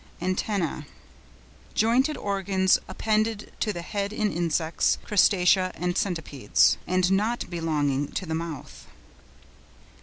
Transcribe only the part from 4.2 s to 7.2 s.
Insects, Crustacea and Centipedes, and